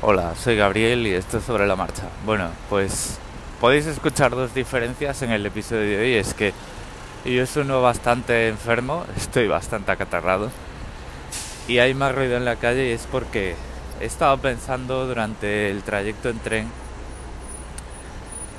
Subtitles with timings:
[0.00, 2.04] Hola, soy Gabriel y esto es sobre la marcha.
[2.24, 3.18] Bueno, pues
[3.60, 6.14] podéis escuchar dos diferencias en el episodio de hoy.
[6.14, 6.52] Es que
[7.24, 10.50] yo uno bastante enfermo, estoy bastante acatarrado
[11.66, 13.56] y hay más ruido en la calle y es porque
[14.00, 16.68] he estado pensando durante el trayecto en tren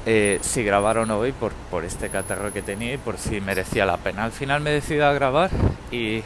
[0.05, 3.39] eh, si grabar o no hoy por, por este catarro que tenía y por si
[3.39, 4.25] merecía la pena.
[4.25, 5.51] Al final me he decidido a grabar
[5.89, 6.21] y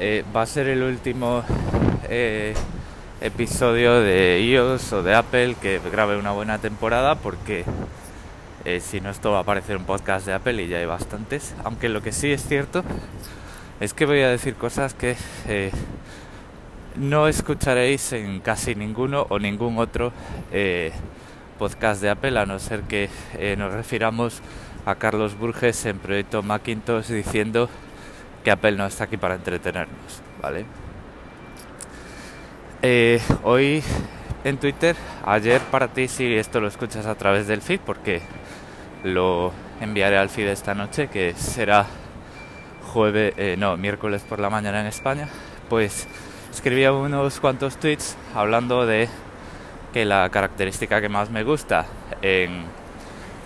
[0.00, 1.44] eh, va a ser el último
[2.10, 2.52] eh,
[3.20, 7.64] episodio de iOS o de Apple que grabe una buena temporada porque
[8.80, 11.54] si no esto va a aparecer un podcast de Apple y ya hay bastantes.
[11.64, 12.84] Aunque lo que sí es cierto
[13.80, 15.16] es que voy a decir cosas que
[16.96, 20.12] no escucharéis en casi ninguno o ningún otro
[21.60, 24.40] podcast de Apple, a no ser que eh, nos refiramos
[24.86, 27.68] a Carlos Burges en Proyecto Macintosh diciendo
[28.42, 30.64] que Apple no está aquí para entretenernos, ¿vale?
[32.82, 33.82] Eh, hoy
[34.42, 38.22] en Twitter, ayer para ti si esto lo escuchas a través del feed, porque
[39.04, 41.84] lo enviaré al feed esta noche, que será
[42.90, 45.28] jueves, eh, no, miércoles por la mañana en España,
[45.68, 46.08] pues
[46.50, 49.10] escribía unos cuantos tweets hablando de
[49.92, 51.84] que la característica que más me gusta
[52.22, 52.62] en,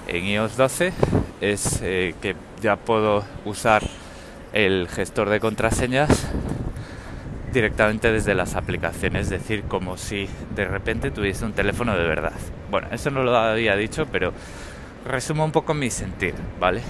[0.06, 0.92] en iOS 12
[1.40, 3.82] es eh, que ya puedo usar
[4.52, 6.28] el gestor de contraseñas
[7.54, 12.32] directamente desde las aplicaciones, es decir, como si de repente tuviese un teléfono de verdad.
[12.70, 14.34] Bueno, eso no lo había dicho, pero
[15.06, 16.82] resumo un poco mi sentir, ¿vale?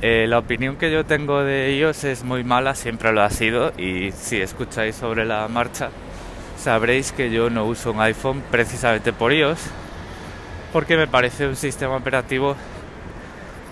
[0.00, 3.72] Eh, la opinión que yo tengo de iOS es muy mala, siempre lo ha sido,
[3.78, 5.90] y si escucháis sobre la marcha,
[6.56, 9.60] sabréis que yo no uso un iPhone precisamente por iOS,
[10.72, 12.56] porque me parece un sistema operativo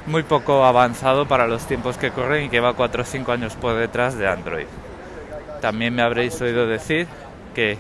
[0.06, 3.54] muy poco avanzado para los tiempos que corren y que va 4 o 5 años
[3.54, 4.66] por detrás de Android.
[5.60, 7.06] También me habréis oído decir
[7.54, 7.78] que,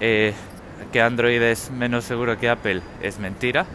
[0.00, 0.34] eh,
[0.92, 3.66] que Android es menos seguro que Apple es mentira.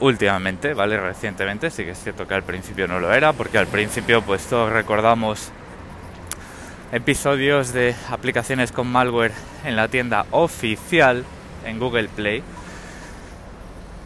[0.00, 0.98] Últimamente, ¿vale?
[0.98, 4.46] Recientemente, sí que es cierto que al principio no lo era, porque al principio pues
[4.46, 5.50] todos recordamos
[6.92, 9.32] episodios de aplicaciones con malware
[9.64, 11.24] en la tienda oficial
[11.66, 12.42] en Google Play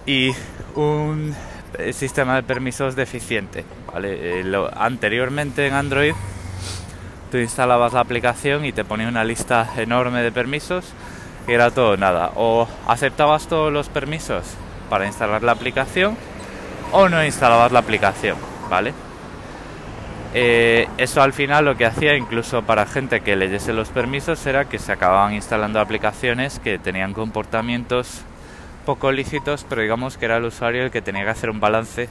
[0.07, 0.33] y
[0.75, 1.35] un
[1.79, 3.65] eh, sistema de permisos deficiente.
[3.93, 4.41] ¿vale?
[4.41, 6.15] Eh, anteriormente en Android
[7.33, 10.85] tú instalabas la aplicación y te ponía una lista enorme de permisos
[11.49, 12.33] y era todo nada.
[12.37, 14.45] O aceptabas todos los permisos
[14.91, 16.15] para instalar la aplicación
[16.93, 18.37] o no instalabas la aplicación,
[18.69, 18.93] ¿vale?
[20.35, 24.67] Eh, eso al final lo que hacía, incluso para gente que leyese los permisos, era
[24.67, 28.23] que se acababan instalando aplicaciones que tenían comportamientos
[28.85, 32.11] poco lícitos, pero digamos que era el usuario el que tenía que hacer un balance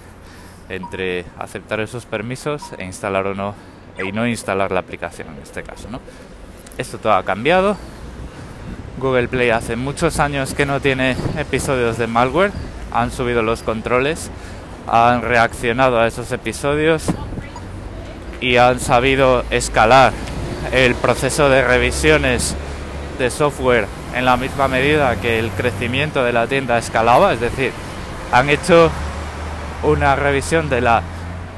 [0.70, 3.54] entre aceptar esos permisos e instalar o no,
[3.98, 5.88] y no instalar la aplicación en este caso.
[5.90, 6.00] ¿no?
[6.78, 7.78] Esto todo ha cambiado.
[9.00, 12.52] Google Play hace muchos años que no tiene episodios de malware,
[12.92, 14.30] han subido los controles,
[14.88, 17.06] han reaccionado a esos episodios
[18.42, 20.14] y han sabido escalar
[20.72, 22.56] el proceso de revisiones
[23.18, 27.72] de software en la misma medida que el crecimiento de la tienda escalaba, es decir,
[28.32, 28.92] han hecho
[29.84, 31.02] una revisión de la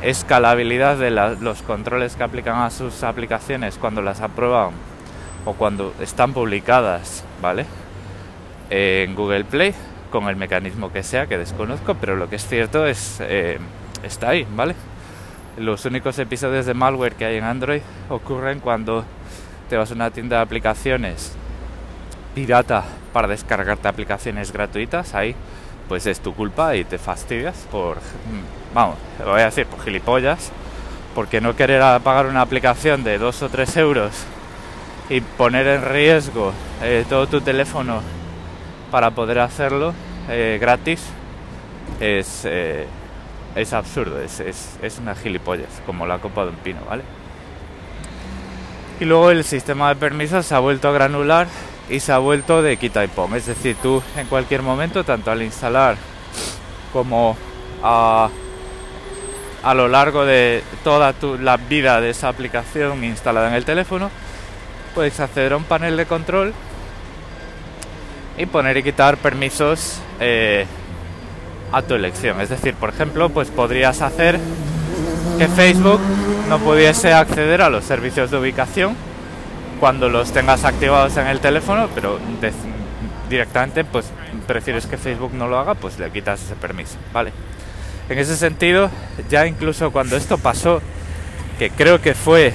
[0.04, 4.72] escalabilidad de los controles que aplican a sus aplicaciones cuando las aprueban
[5.46, 7.66] o cuando están publicadas, ¿vale?
[8.70, 9.74] En Google Play,
[10.12, 13.60] con el mecanismo que sea, que desconozco, pero lo que es cierto es, eh,
[14.04, 14.76] está ahí, ¿vale?
[15.58, 19.06] Los únicos episodios de malware que hay en Android ocurren cuando
[19.70, 21.34] te vas a una tienda de aplicaciones
[22.36, 22.84] pirata
[23.14, 25.14] para descargarte aplicaciones gratuitas.
[25.16, 25.36] Ahí
[25.88, 29.82] pues es tu culpa y te fastidias por, mm, vamos, lo voy a decir, por
[29.82, 30.52] gilipollas,
[31.16, 34.12] porque no querer pagar una aplicación de 2 o 3 euros
[35.10, 38.02] y poner en riesgo eh, todo tu teléfono
[38.92, 39.94] para poder hacerlo
[40.30, 41.02] eh, gratis
[42.00, 42.44] es...
[42.46, 42.88] Eh,
[43.56, 47.04] es absurdo, es, es, una gilipollas, como la copa de un pino, ¿vale?
[49.00, 51.48] Y luego el sistema de permisos se ha vuelto a granular
[51.94, 53.36] y se ha vuelto de quita y pon.
[53.36, 55.96] Es decir, tú en cualquier momento, tanto al instalar
[56.92, 57.38] como
[57.84, 58.30] a,
[59.62, 64.10] a lo largo de toda tu, la vida de esa aplicación instalada en el teléfono,
[64.96, 66.52] puedes acceder a un panel de control
[68.40, 70.66] y poner y quitar permisos eh,
[71.72, 72.42] a tu elección.
[72.42, 74.40] Es decir, por ejemplo, pues podrías hacer
[75.38, 76.02] que Facebook
[76.50, 78.96] no pudiese acceder a los servicios de ubicación
[79.84, 82.18] cuando los tengas activados en el teléfono, pero
[83.30, 84.06] directamente pues
[84.48, 87.34] prefieres que Facebook no lo haga, pues le quitas ese permiso, ¿vale?
[88.08, 88.90] En ese sentido,
[89.30, 90.82] ya incluso cuando esto pasó,
[91.60, 92.54] que creo que fue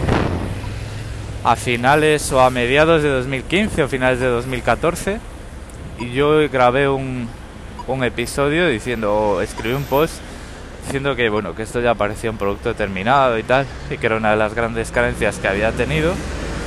[1.44, 5.20] a finales o a mediados de 2015 o finales de 2014
[5.98, 7.28] y yo grabé un,
[7.88, 10.14] un episodio diciendo, o escribí un post
[10.86, 14.16] diciendo que bueno, que esto ya parecía un producto terminado y tal, y que era
[14.16, 16.14] una de las grandes carencias que había tenido,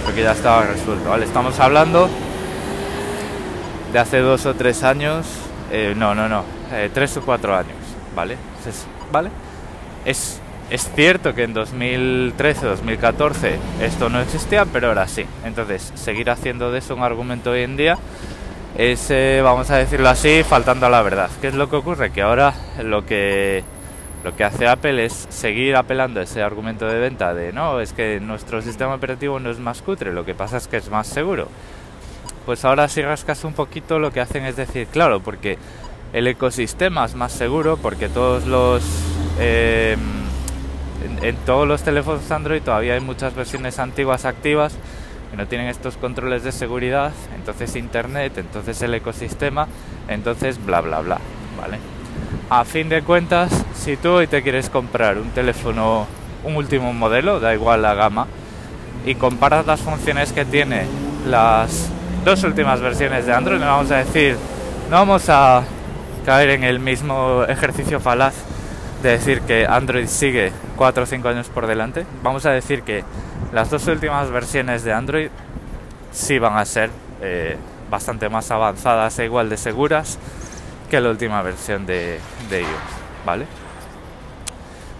[0.04, 1.26] porque ya estaba resuelto, ¿vale?
[1.26, 2.10] Estamos hablando
[3.92, 5.26] de hace dos o tres años,
[5.72, 7.76] eh, no, no, no, eh, tres o cuatro años,
[8.16, 8.38] ¿vale?
[9.12, 9.30] ¿Vale?
[10.06, 10.40] Es,
[10.70, 15.26] es cierto que en 2013, 2014 esto no existía, pero ahora sí.
[15.44, 17.98] Entonces, seguir haciendo de eso un argumento hoy en día
[18.78, 21.30] es, eh, vamos a decirlo así, faltando a la verdad.
[21.42, 22.12] ¿Qué es lo que ocurre?
[22.12, 23.64] Que ahora lo que
[24.24, 28.20] lo que hace Apple es seguir apelando ese argumento de venta de no, es que
[28.20, 31.48] nuestro sistema operativo no es más cutre, lo que pasa es que es más seguro.
[32.46, 35.58] Pues ahora si rascas un poquito lo que hacen es decir, claro, porque
[36.14, 38.84] el ecosistema es más seguro, porque todos los...
[39.40, 39.98] Eh,
[41.22, 44.76] en, todos los teléfonos Android todavía hay muchas versiones antiguas activas
[45.32, 49.68] que no tienen estos controles de seguridad, entonces Internet, entonces el ecosistema,
[50.08, 51.20] entonces bla bla bla,
[51.60, 51.78] ¿vale?
[52.54, 56.06] A fin de cuentas, si tú hoy te quieres comprar un teléfono,
[56.44, 58.28] un último modelo, da igual la gama,
[59.06, 60.84] y comparas las funciones que tiene
[61.26, 61.88] las
[62.26, 64.36] dos últimas versiones de Android, no vamos a decir,
[64.90, 65.64] no vamos a
[66.26, 68.34] caer en el mismo ejercicio falaz
[69.02, 72.06] de decir que Android sigue 4 o 5 años por delante.
[72.22, 73.06] Vamos a decir que
[73.54, 75.30] las dos últimas versiones de Android
[76.12, 76.90] sí van a ser
[77.22, 77.56] eh,
[77.90, 80.20] bastante más avanzadas e igual de seguras
[80.92, 82.66] que la última versión de, de
[83.26, 83.46] ¿vale?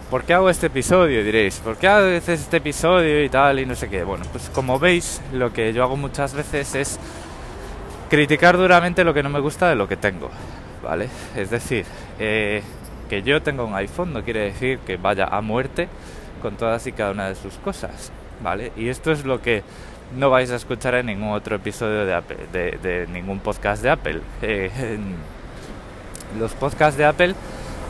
[0.10, 1.22] ¿Por qué hago este episodio?
[1.22, 4.06] Diréis, ¿por qué hago este episodio y tal y no sé qué?
[4.06, 7.00] Bueno, pues como veis, lo que yo hago muchas veces es
[8.10, 10.30] criticar duramente lo que no me gusta de lo que tengo,
[10.82, 11.10] ¿vale?
[11.36, 11.86] Es decir,
[12.20, 12.64] eh,
[13.10, 15.90] que yo tenga un iPhone no quiere decir que vaya a muerte
[16.42, 18.72] con todas y cada una de sus cosas, ¿vale?
[18.78, 19.62] Y esto es lo que
[20.18, 24.22] no vais a escuchar en ningún otro episodio de Apple, de, ningún podcast de Apple.
[24.42, 24.98] Eh,
[26.38, 27.36] los podcasts de Apple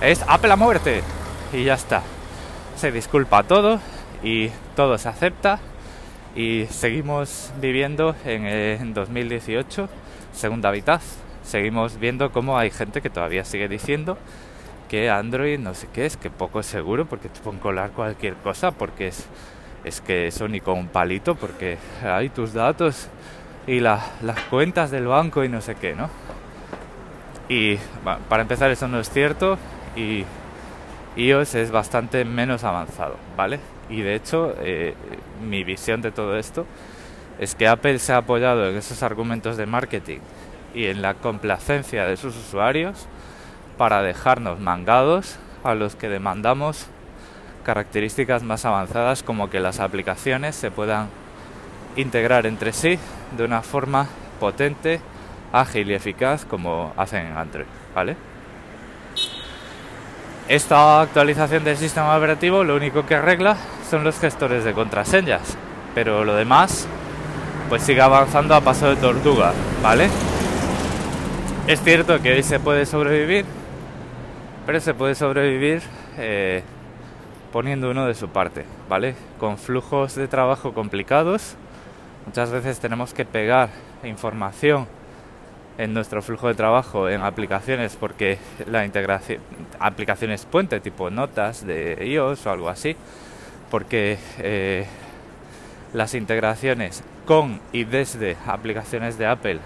[0.02, 1.04] es Apple a muerte
[1.54, 2.02] y ya está.
[2.76, 3.80] Se disculpa todo
[4.24, 5.60] y todo se acepta
[6.36, 9.90] y seguimos viviendo en, 2018,
[10.34, 11.02] segunda mitad.
[11.44, 14.18] Seguimos viendo cómo hay gente que todavía sigue diciendo
[14.90, 18.72] que Android no sé qué es, que poco seguro porque te pueden colar cualquier cosa
[18.72, 19.26] porque es,
[19.84, 23.08] es que eso ni con un palito porque hay tus datos
[23.68, 24.02] y las
[24.50, 26.10] cuentas del banco y no sé qué, ¿no?
[27.52, 27.78] Y
[28.30, 29.58] para empezar eso no es cierto
[29.98, 30.24] y
[31.18, 33.60] iOS es bastante menos avanzado, ¿vale?
[33.90, 34.96] Y de hecho eh,
[35.44, 36.66] mi visión de todo esto
[37.40, 40.20] es que Apple se ha apoyado en esos argumentos de marketing
[40.74, 43.06] y en la complacencia de sus usuarios
[43.78, 46.88] para dejarnos mangados a los que demandamos
[47.66, 51.10] características más avanzadas como que las aplicaciones se puedan
[51.98, 52.98] integrar entre sí
[53.36, 54.08] de una forma
[54.40, 55.02] potente
[55.52, 58.16] ágil y eficaz como hacen en Android, ¿vale?
[60.48, 63.56] Esta actualización del sistema operativo lo único que arregla
[63.90, 65.58] son los gestores de contraseñas,
[65.96, 66.88] pero lo demás
[67.70, 70.10] pues sigue avanzando a paso de tortuga, ¿vale?
[71.68, 73.46] Es cierto que hoy se puede sobrevivir,
[74.66, 75.82] pero se puede sobrevivir
[76.18, 76.64] eh,
[77.54, 79.16] poniendo uno de su parte, ¿vale?
[79.40, 81.56] Con flujos de trabajo complicados,
[82.26, 83.70] muchas veces tenemos que pegar
[84.04, 84.86] información
[85.82, 89.42] en nuestro flujo de trabajo en aplicaciones porque la integración
[89.80, 92.96] aplicaciones puente tipo notas de iOS o algo así
[93.72, 94.86] porque eh,
[95.94, 99.60] las integraciones con y desde aplicaciones de Apple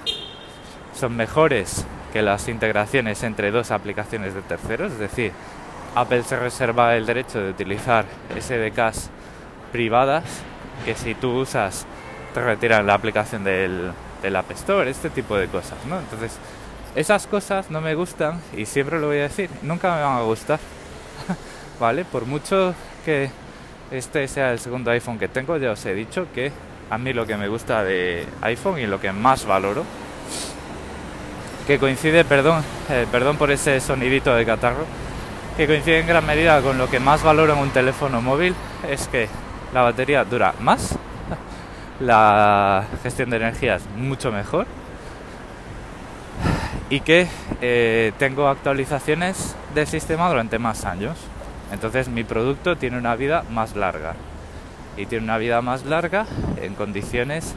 [0.97, 4.93] son mejores que las integraciones entre dos aplicaciones de terceros.
[4.93, 5.33] Es decir
[5.95, 8.05] Apple se reserva el derecho de utilizar
[8.39, 9.09] SDKs
[9.73, 10.23] privadas
[10.85, 11.85] que si tú usas
[12.33, 13.91] te retiran la aplicación del
[14.23, 15.99] el App Store, este tipo de cosas, ¿no?
[15.99, 16.37] Entonces,
[16.95, 20.21] esas cosas no me gustan y siempre lo voy a decir, nunca me van a
[20.21, 20.59] gustar,
[21.79, 22.05] ¿vale?
[22.05, 23.29] Por mucho que
[23.91, 26.51] este sea el segundo iPhone que tengo, ya os he dicho que
[26.89, 29.83] a mí lo que me gusta de iPhone y lo que más valoro,
[31.67, 34.85] que coincide, perdón, eh, perdón por ese sonidito de catarro,
[35.57, 38.55] que coincide en gran medida con lo que más valoro en un teléfono móvil,
[38.89, 39.27] es que
[39.73, 40.97] la batería dura más
[41.99, 44.67] la gestión de energía es mucho mejor
[46.89, 47.27] y que
[47.61, 51.17] eh, tengo actualizaciones del sistema durante más años.
[51.71, 54.15] Entonces mi producto tiene una vida más larga
[54.97, 56.25] y tiene una vida más larga
[56.61, 57.55] en condiciones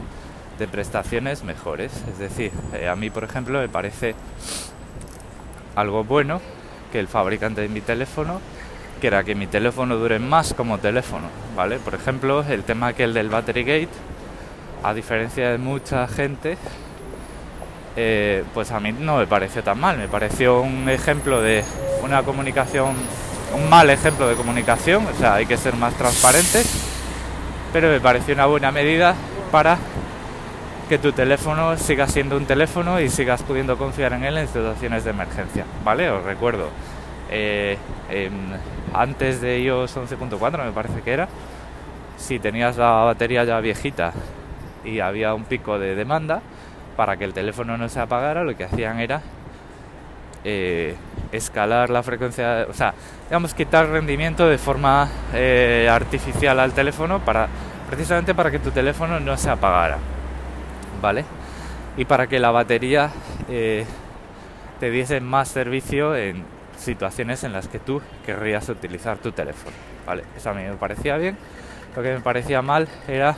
[0.58, 1.92] de prestaciones mejores.
[2.10, 4.14] Es decir, eh, a mí por ejemplo me parece
[5.76, 6.40] algo bueno
[6.90, 8.40] que el fabricante de mi teléfono
[9.00, 11.78] quiera que mi teléfono dure más como teléfono, ¿vale?
[11.78, 13.88] Por ejemplo, el tema que el del Battery Gate
[14.82, 16.56] a diferencia de mucha gente,
[17.96, 19.98] eh, pues a mí no me pareció tan mal.
[19.98, 21.64] Me pareció un ejemplo de
[22.02, 22.94] una comunicación,
[23.54, 26.70] un mal ejemplo de comunicación, o sea, hay que ser más transparentes,
[27.72, 29.14] pero me pareció una buena medida
[29.50, 29.78] para
[30.88, 35.04] que tu teléfono siga siendo un teléfono y sigas pudiendo confiar en él en situaciones
[35.04, 36.08] de emergencia, ¿vale?
[36.10, 36.68] Os recuerdo,
[37.30, 37.76] eh,
[38.94, 41.28] antes de iOS 11.4 me parece que era,
[42.16, 44.12] si tenías la batería ya viejita
[44.84, 46.42] y había un pico de demanda,
[46.96, 49.22] para que el teléfono no se apagara, lo que hacían era
[50.44, 50.94] eh,
[51.32, 52.94] escalar la frecuencia, o sea,
[53.28, 57.48] digamos, quitar rendimiento de forma eh, artificial al teléfono para
[57.88, 59.98] precisamente para que tu teléfono no se apagara,
[61.00, 61.24] ¿vale?
[61.96, 63.10] Y para que la batería
[63.48, 63.84] eh,
[64.78, 66.44] te diese más servicio en
[66.76, 69.74] situaciones en las que tú querrías utilizar tu teléfono,
[70.06, 70.22] ¿vale?
[70.36, 71.36] Eso a mí me parecía bien.
[71.96, 73.34] Lo que me parecía mal era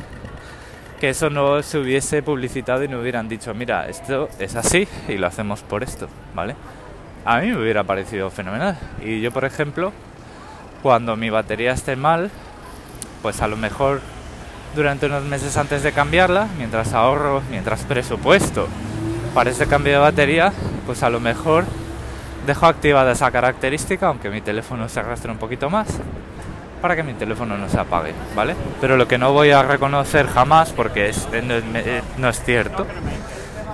[1.00, 5.16] que eso no se hubiese publicitado y no hubieran dicho, mira, esto es así y
[5.16, 6.54] lo hacemos por esto, ¿vale?
[7.24, 8.78] A mí me hubiera parecido fenomenal.
[9.02, 9.92] Y yo, por ejemplo,
[10.82, 12.30] cuando mi batería esté mal,
[13.22, 14.02] pues a lo mejor
[14.76, 18.68] durante unos meses antes de cambiarla, mientras ahorro, mientras presupuesto
[19.34, 20.52] para ese cambio de batería,
[20.84, 21.64] pues a lo mejor
[22.46, 25.88] dejo activada esa característica, aunque mi teléfono se arrastre un poquito más,
[26.80, 28.54] para que mi teléfono no se apague, ¿vale?
[28.80, 32.86] Pero lo que no voy a reconocer jamás, porque es, eh, no, es cierto,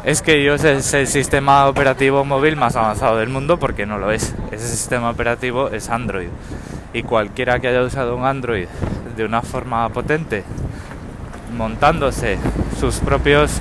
[0.04, 4.10] es que yo es el sistema operativo móvil más avanzado del mundo, porque no lo
[4.10, 4.34] es.
[4.50, 6.28] Ese sistema operativo es Android.
[6.92, 8.68] Y cualquiera que haya usado un Android
[9.16, 10.44] de una forma potente,
[11.56, 12.38] montándose
[12.78, 13.60] sus propios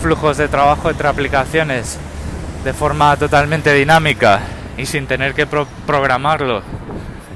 [0.00, 1.98] flujos de trabajo entre aplicaciones
[2.64, 4.40] de forma totalmente dinámica
[4.76, 6.62] y sin tener que programarlo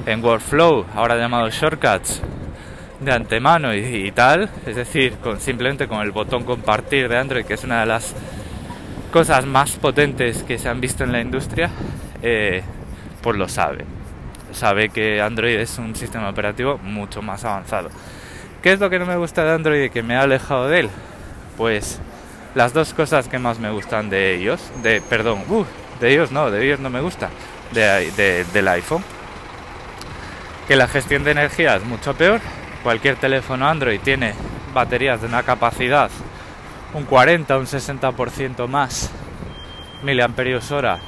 [0.06, 2.22] en Workflow, ahora llamado Shortcuts,
[3.00, 7.64] de antemano y, tal, es decir, simplemente con el botón compartir de Android, que es
[7.64, 8.14] una de las
[9.12, 11.70] cosas más potentes que se han visto en la industria,
[12.22, 12.62] eh,
[13.20, 13.84] pues lo sabe.
[14.52, 17.90] Sabe que Android es un sistema operativo mucho más avanzado.
[18.62, 20.80] ¿Qué es lo que no me gusta de Android y que me ha alejado de
[20.80, 20.90] él?
[21.56, 22.00] Pues
[22.54, 25.64] las dos cosas que más me gustan de ellos, de, perdón, uh,
[26.00, 27.28] de ellos no, de ellos no me gusta,
[27.72, 29.02] de, del iPhone
[30.68, 32.40] que la gestión de energía es mucho peor.
[32.82, 34.35] Cualquier teléfono Android tiene
[34.73, 36.11] baterías de una capacidad
[36.96, 39.11] un 40 un 60% más
[40.02, 40.99] miliamperios hora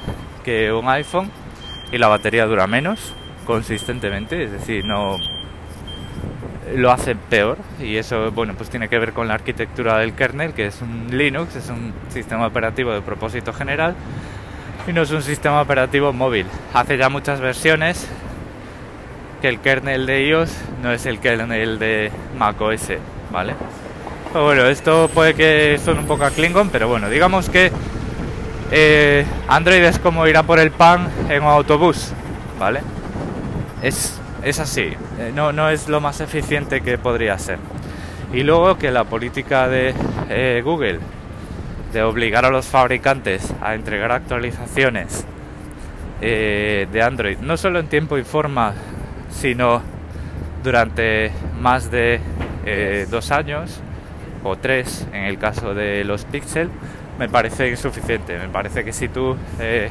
[0.43, 1.31] que un iPhone
[1.91, 3.13] y la batería dura menos
[3.45, 5.17] consistentemente, es decir, no
[6.75, 10.53] lo hace peor y eso bueno pues tiene que ver con la arquitectura del kernel
[10.53, 13.95] que es un Linux, es un sistema operativo de propósito general
[14.87, 16.45] y no es un sistema operativo móvil.
[16.73, 18.07] Hace ya muchas versiones
[19.39, 22.91] que el kernel de iOS no es el kernel de macOS,
[23.31, 23.53] ¿vale?
[24.33, 27.71] Bueno, esto puede que suene un poco a Klingon, pero bueno, digamos que
[28.71, 32.11] eh, Android es como ir a por el pan en un autobús,
[32.59, 32.81] ¿vale?
[33.81, 37.57] Es, es así, eh, no, no es lo más eficiente que podría ser.
[38.31, 39.95] Y luego que la política de
[40.29, 40.99] eh, Google
[41.91, 45.25] de obligar a los fabricantes a entregar actualizaciones
[46.21, 48.73] de Android, no solo en tiempo y forma
[49.29, 49.81] sino
[50.63, 52.19] durante más de
[52.65, 53.79] eh, dos años
[54.43, 56.69] o tres en el caso de los Pixel
[57.17, 58.37] me parece insuficiente.
[58.37, 59.89] Me parece que si tú eh,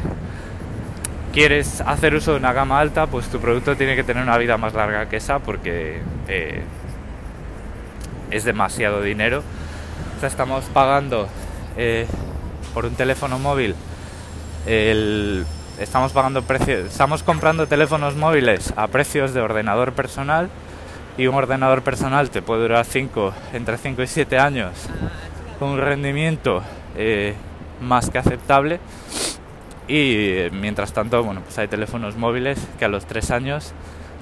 [1.33, 4.57] quieres hacer uso de una gama alta, pues tu producto tiene que tener una vida
[4.57, 6.62] más larga que esa porque eh,
[8.30, 9.42] es demasiado dinero.
[10.16, 11.28] O sea, estamos pagando
[12.75, 13.76] por un teléfono móvil
[14.66, 15.47] el
[15.78, 20.50] estamos pagando precios, estamos comprando teléfonos móviles a precios de ordenador personal
[21.16, 24.73] y un ordenador personal te puede durar cinco, entre 5 y 7 años
[25.58, 26.62] con un rendimiento
[26.97, 27.35] eh,
[27.80, 28.80] más que aceptable.
[29.87, 33.73] Y eh, mientras tanto bueno pues hay teléfonos móviles que a los 3 años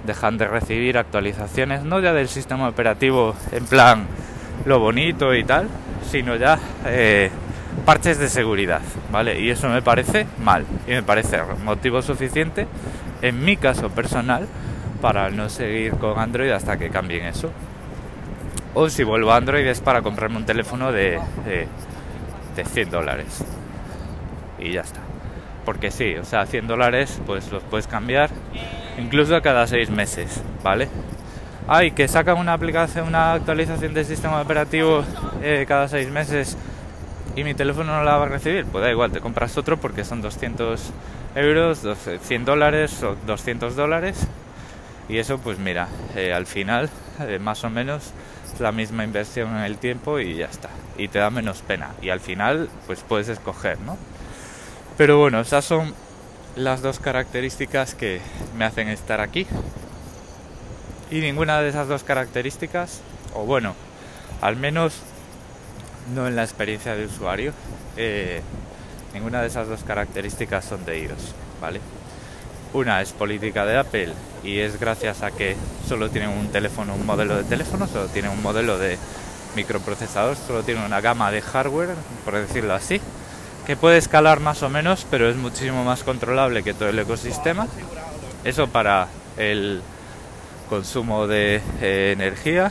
[0.06, 4.06] dejan de recibir actualizaciones no ya del sistema operativo en plan
[4.64, 5.68] lo bonito y tal
[6.08, 7.30] sino ya eh,
[7.86, 9.40] parches de seguridad, ¿vale?
[9.40, 12.66] Y eso me parece mal y me parece motivo suficiente,
[13.22, 14.48] en mi caso personal,
[15.00, 17.50] para no seguir con Android hasta que cambien eso.
[18.74, 21.68] O si vuelvo a Android es para comprarme un teléfono de, de,
[22.56, 23.44] de 100 dólares.
[24.58, 25.00] Y ya está.
[25.64, 28.30] Porque sí, o sea, 100 dólares pues los puedes cambiar
[28.98, 30.88] incluso cada 6 meses, ¿vale?
[31.68, 35.04] Ay, que sacan una aplicación, una actualización del sistema operativo
[35.42, 36.56] eh, cada 6 meses
[37.36, 40.04] y mi teléfono no la va a recibir, pues da igual, te compras otro porque
[40.04, 40.80] son 200
[41.36, 41.86] euros,
[42.22, 44.26] 100 dólares o 200 dólares
[45.08, 46.90] y eso pues mira, eh, al final
[47.20, 48.12] eh, más o menos
[48.52, 50.70] es la misma inversión en el tiempo y ya está.
[50.98, 51.90] Y te da menos pena.
[52.02, 53.96] Y al final, pues puedes escoger, ¿no?
[54.96, 55.94] Pero bueno, esas son
[56.56, 58.20] las dos características que
[58.56, 59.46] me hacen estar aquí.
[61.10, 63.02] Y ninguna de esas dos características,
[63.34, 63.74] o bueno,
[64.40, 65.02] al menos
[66.14, 67.52] no en la experiencia de usuario,
[67.96, 68.40] eh,
[69.14, 71.80] ninguna de esas dos características son de ellos, ¿vale?
[72.72, 74.12] Una es política de Apple
[74.44, 75.56] y es gracias a que
[75.88, 78.98] solo tienen un teléfono, un modelo de teléfono, solo tienen un modelo de
[79.54, 81.94] microprocesador, solo tienen una gama de hardware,
[82.25, 83.00] por decirlo así,
[83.66, 87.66] que puede escalar más o menos, pero es muchísimo más controlable que todo el ecosistema.
[88.44, 89.82] Eso para el
[90.68, 92.70] consumo de eh, energía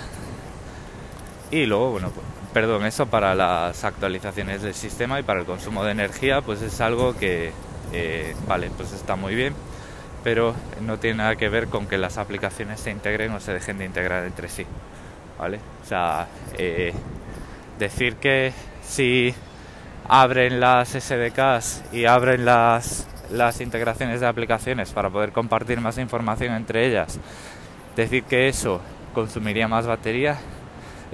[1.51, 2.11] y luego, bueno,
[2.55, 6.79] perdón, eso para las actualizaciones del sistema y para el consumo de energía, pues es
[6.79, 7.51] algo que,
[7.91, 9.53] eh, vale, pues está muy bien
[10.23, 13.77] pero no tiene nada que ver con que las aplicaciones se integren o se dejen
[13.77, 14.65] de integrar entre sí.
[15.37, 15.59] ¿Vale?
[15.83, 16.25] O sea,
[16.57, 16.93] eh,
[17.77, 19.35] decir que si
[20.07, 26.55] abren las SDKs y abren las, las integraciones de aplicaciones para poder compartir más información
[26.55, 27.19] entre ellas,
[27.95, 28.81] decir que eso
[29.13, 30.39] consumiría más batería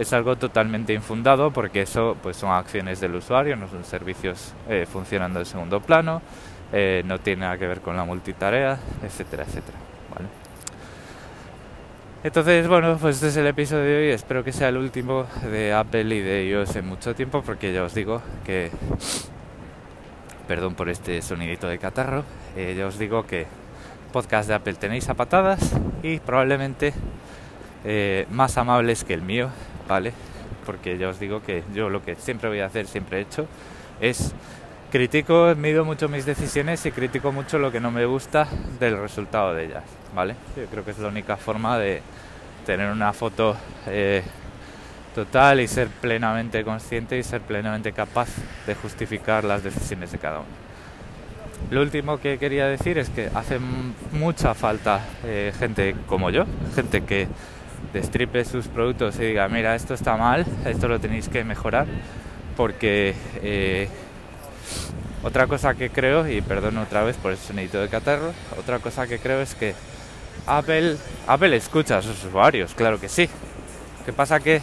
[0.02, 4.88] es algo totalmente infundado porque eso pues son acciones del usuario, no son servicios eh,
[4.92, 6.22] funcionando en segundo plano
[6.74, 9.78] eh, no tiene nada que ver con la multitarea, etcétera, etcétera.
[12.24, 14.10] Entonces, bueno, pues este es el episodio de hoy.
[14.12, 17.84] Espero que sea el último de Apple y de iOS en mucho tiempo, porque ya
[17.84, 18.72] os digo que.
[20.48, 22.24] Perdón por este sonidito de catarro.
[22.56, 23.48] Eh, ya os digo que
[24.14, 26.94] podcast de Apple tenéis a patadas y probablemente
[28.30, 29.50] más amables que el mío,
[29.88, 30.14] ¿vale?
[30.66, 33.48] Porque ya os digo que yo lo que siempre voy a hacer, siempre he hecho,
[34.00, 34.34] es
[34.92, 38.48] critico, mido mucho mis decisiones y critico mucho lo que no me gusta
[38.80, 39.84] del resultado de ellas,
[40.14, 40.36] ¿vale?
[40.58, 42.02] Yo creo que es la única forma de
[42.66, 43.56] tener una foto
[43.88, 44.22] eh,
[45.16, 48.30] total y ser plenamente consciente y ser plenamente capaz
[48.68, 50.72] de justificar las decisiones de cada uno.
[51.70, 53.60] Lo último que quería decir es que hace
[54.12, 57.28] mucha falta eh, gente como yo, gente que
[57.94, 61.88] destripe sus productos y diga, mira, esto está mal, esto lo tenéis que mejorar,
[62.56, 63.88] porque eh,
[65.24, 69.08] otra cosa que creo, y perdono otra vez por el sonidito de catarro, otra cosa
[69.08, 69.76] que creo es que
[70.48, 73.30] Apple, Apple escucha a sus usuarios, claro que sí.
[74.00, 74.62] Lo que pasa que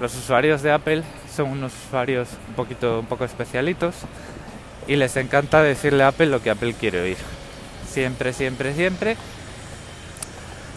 [0.00, 1.02] los usuarios de Apple
[1.34, 3.94] son unos usuarios un poquito un poco especialitos
[4.88, 7.16] y les encanta decirle a Apple lo que Apple quiere oír.
[7.88, 9.16] Siempre, siempre, siempre.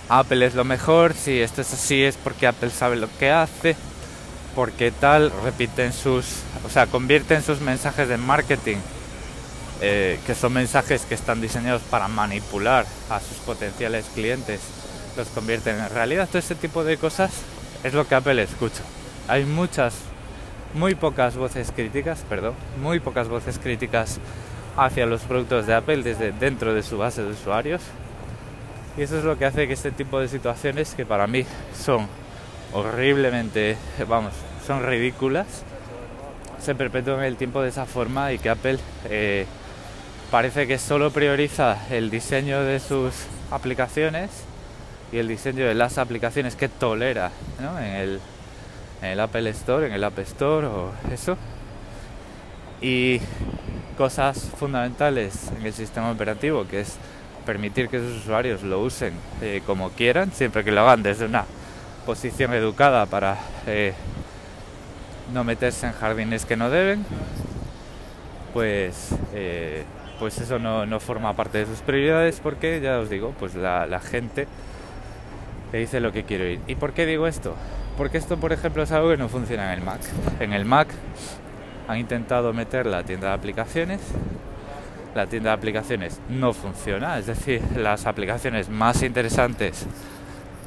[0.09, 3.75] Apple es lo mejor, si esto es así es porque Apple sabe lo que hace
[4.55, 6.25] porque tal repiten sus,
[6.65, 8.77] o sea, convierten sus mensajes de marketing,
[9.81, 14.59] eh, que son mensajes que están diseñados para manipular a sus potenciales clientes,
[15.15, 16.27] los convierten en realidad.
[16.27, 17.31] Todo ese tipo de cosas
[17.83, 18.81] es lo que Apple escucha.
[19.27, 19.93] Hay muchas,
[20.73, 24.19] muy pocas voces críticas, perdón, muy pocas voces críticas
[24.75, 27.81] hacia los productos de Apple desde dentro de su base de usuarios.
[28.99, 32.05] Y eso es lo que hace que este tipo de situaciones, que para mí son
[32.73, 33.77] horriblemente,
[34.09, 34.33] vamos,
[34.67, 35.47] son ridículas,
[36.61, 39.45] se perpetúan el tiempo de esa forma y que Apple eh,
[40.29, 43.13] parece que solo prioriza el diseño de sus
[43.51, 44.31] aplicaciones
[45.13, 48.19] y el diseño de las aplicaciones que tolera en, el,
[49.01, 51.37] en el Apple Store, en el App Store o eso.
[52.81, 53.21] Y
[53.97, 56.97] cosas fundamentales en el sistema operativo, que es
[57.49, 61.45] permitir que sus usuarios lo usen eh, como quieran, siempre que lo hagan desde una
[62.05, 63.95] posición educada para eh,
[65.33, 67.03] no meterse en jardines que no deben,
[68.53, 69.83] pues, eh,
[70.19, 74.45] pues eso no, forma parte de sus prioridades porque, ya os digo, pues la, gente
[75.73, 76.59] le dice lo que quiero ir.
[76.67, 77.55] ¿Y por qué digo esto?
[77.97, 80.01] Porque esto, por ejemplo, es algo que no funciona en el Mac.
[80.39, 80.89] En el Mac
[81.87, 84.01] han intentado meter la tienda de aplicaciones.
[85.15, 89.85] La tienda de aplicaciones no funciona, es decir, las aplicaciones más interesantes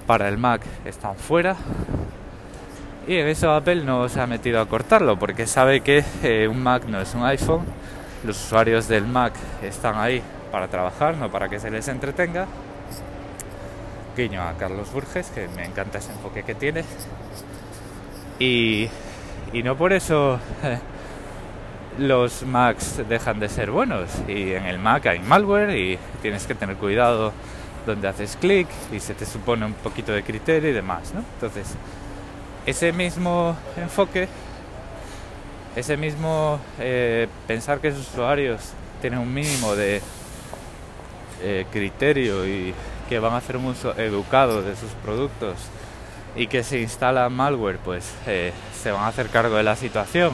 [0.06, 1.56] para el Mac están fuera.
[3.06, 6.62] Y en eso Apple no se ha metido a cortarlo porque sabe que eh, un
[6.62, 7.62] Mac no es un iPhone.
[8.24, 12.46] Los usuarios del Mac están ahí para trabajar, no para que se les entretenga.
[14.16, 16.84] Guiño a Carlos Burges, que me encanta ese enfoque que tiene.
[18.38, 18.88] Y,
[19.52, 20.38] y no por eso
[21.98, 24.10] los Macs dejan de ser buenos.
[24.28, 27.32] Y en el Mac hay malware y tienes que tener cuidado
[27.86, 31.24] donde haces clic y se te supone un poquito de criterio y demás, ¿no?
[31.34, 31.74] Entonces,
[32.64, 34.28] ese mismo enfoque,
[35.74, 38.60] ese mismo eh, pensar que sus usuarios
[39.00, 40.00] tienen un mínimo de
[41.42, 42.72] eh, criterio y
[43.08, 45.56] que van a hacer un uso educado de sus productos
[46.36, 50.32] y que se instala malware, pues eh, se van a hacer cargo de la situación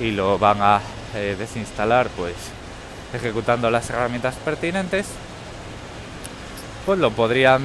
[0.00, 0.80] y lo van a
[1.14, 2.34] eh, desinstalar, pues
[3.12, 5.06] ejecutando las herramientas pertinentes,
[6.86, 7.62] pues lo podrían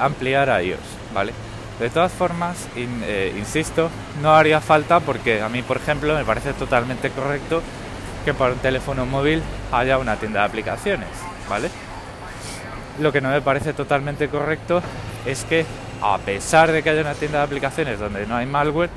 [0.00, 0.80] ampliar a iOS,
[1.14, 1.32] ¿vale?
[1.78, 6.52] De todas formas, eh, insisto, no haría falta porque a mí, por ejemplo, me parece
[6.52, 7.62] totalmente correcto
[8.24, 11.08] que para un teléfono móvil haya una tienda de aplicaciones,
[11.48, 11.70] ¿vale?
[13.00, 14.82] Lo que no me parece totalmente correcto
[15.26, 15.64] es que
[16.02, 18.90] a pesar de que haya una tienda de aplicaciones donde no hay malware,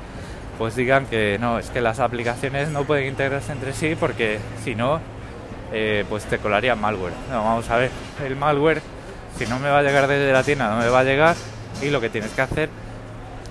[0.58, 4.74] pues digan que no, es que las aplicaciones no pueden integrarse entre sí porque si
[4.74, 5.00] no,
[5.72, 7.12] eh, pues te colaría malware.
[7.30, 7.90] No, vamos a ver,
[8.24, 8.80] el malware,
[9.36, 11.36] si no me va a llegar desde la tienda, no me va a llegar
[11.82, 12.68] y lo que tienes que hacer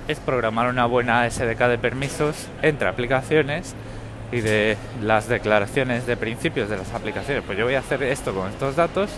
[0.07, 3.75] es programar una buena SDK de permisos entre aplicaciones
[4.31, 7.43] y de las declaraciones de principios de las aplicaciones.
[7.45, 9.09] Pues yo voy a hacer esto con estos datos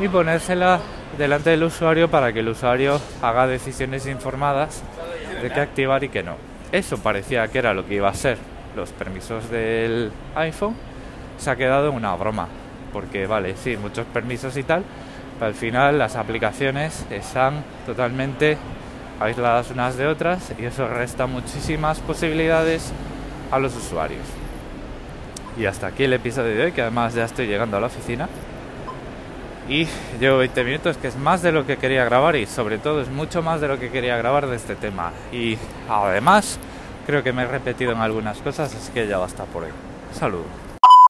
[0.00, 0.80] y ponérsela
[1.16, 4.82] delante del usuario para que el usuario haga decisiones informadas
[5.42, 6.36] de qué activar y qué no.
[6.70, 8.36] Eso parecía que era lo que iba a ser
[8.76, 10.74] los permisos del iPhone.
[11.38, 12.48] Se ha quedado una broma,
[12.92, 14.84] porque vale, sí, muchos permisos y tal,
[15.38, 18.58] pero al final las aplicaciones están totalmente
[19.20, 22.92] aisladas unas de otras y eso resta muchísimas posibilidades
[23.50, 24.24] a los usuarios.
[25.58, 28.28] Y hasta aquí el episodio de hoy, que además ya estoy llegando a la oficina.
[29.68, 29.86] Y
[30.18, 33.08] llevo 20 minutos, que es más de lo que quería grabar y sobre todo es
[33.08, 35.12] mucho más de lo que quería grabar de este tema.
[35.30, 36.58] Y además
[37.06, 39.70] creo que me he repetido en algunas cosas, así que ya basta por hoy.
[40.12, 40.67] Saludos.